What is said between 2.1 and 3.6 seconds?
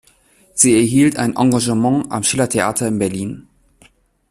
am Schillertheater in Berlin.